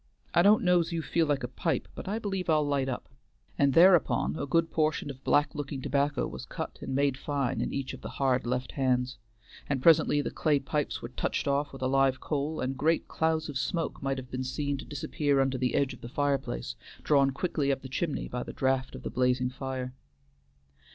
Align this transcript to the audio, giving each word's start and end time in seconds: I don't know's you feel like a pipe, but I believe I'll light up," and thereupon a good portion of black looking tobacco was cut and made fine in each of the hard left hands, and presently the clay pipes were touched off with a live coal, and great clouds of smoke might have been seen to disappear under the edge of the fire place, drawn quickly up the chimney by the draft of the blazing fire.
I 0.33 0.41
don't 0.41 0.63
know's 0.63 0.91
you 0.91 1.03
feel 1.03 1.27
like 1.27 1.43
a 1.43 1.47
pipe, 1.47 1.87
but 1.93 2.07
I 2.07 2.17
believe 2.17 2.49
I'll 2.49 2.65
light 2.65 2.89
up," 2.89 3.07
and 3.55 3.73
thereupon 3.75 4.35
a 4.35 4.47
good 4.47 4.71
portion 4.71 5.11
of 5.11 5.23
black 5.23 5.53
looking 5.53 5.79
tobacco 5.79 6.25
was 6.27 6.47
cut 6.47 6.79
and 6.81 6.95
made 6.95 7.17
fine 7.19 7.61
in 7.61 7.71
each 7.71 7.93
of 7.93 8.01
the 8.01 8.09
hard 8.09 8.47
left 8.47 8.71
hands, 8.71 9.19
and 9.69 9.79
presently 9.79 10.19
the 10.19 10.31
clay 10.31 10.57
pipes 10.57 11.03
were 11.03 11.09
touched 11.09 11.47
off 11.47 11.71
with 11.71 11.83
a 11.83 11.87
live 11.87 12.19
coal, 12.19 12.61
and 12.61 12.77
great 12.79 13.07
clouds 13.07 13.47
of 13.47 13.59
smoke 13.59 14.01
might 14.01 14.17
have 14.17 14.31
been 14.31 14.43
seen 14.43 14.75
to 14.77 14.85
disappear 14.85 15.39
under 15.39 15.59
the 15.59 15.75
edge 15.75 15.93
of 15.93 16.01
the 16.01 16.09
fire 16.09 16.39
place, 16.39 16.75
drawn 17.03 17.29
quickly 17.29 17.71
up 17.71 17.83
the 17.83 17.87
chimney 17.87 18.27
by 18.27 18.41
the 18.41 18.53
draft 18.53 18.95
of 18.95 19.03
the 19.03 19.11
blazing 19.11 19.51
fire. 19.51 19.93